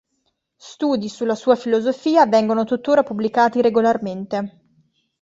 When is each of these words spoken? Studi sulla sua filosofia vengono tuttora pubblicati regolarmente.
Studi 0.57 1.09
sulla 1.09 1.35
sua 1.35 1.55
filosofia 1.55 2.25
vengono 2.25 2.63
tuttora 2.63 3.03
pubblicati 3.03 3.61
regolarmente. 3.61 4.61